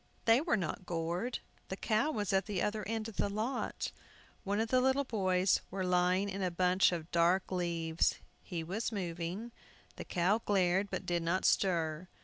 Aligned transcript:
They 0.25 0.41
were 0.41 0.57
not 0.57 0.87
gored. 0.87 1.37
The 1.69 1.75
cow 1.77 2.09
was 2.09 2.33
at 2.33 2.47
the 2.47 2.59
other 2.63 2.83
end 2.87 3.07
of 3.07 3.17
the 3.17 3.29
lot. 3.29 3.91
One 4.43 4.59
of 4.59 4.69
the 4.69 4.81
little 4.81 5.03
boys 5.03 5.61
were 5.69 5.83
lying 5.85 6.27
in 6.27 6.41
a 6.41 6.49
bunch 6.49 6.91
of 6.91 7.11
dark 7.11 7.51
leaves. 7.51 8.15
He 8.41 8.63
was 8.63 8.91
moving. 8.91 9.51
The 9.97 10.03
cow 10.05 10.41
glared, 10.43 10.89
but 10.89 11.05
did 11.05 11.21
not 11.21 11.45
stir. 11.45 12.07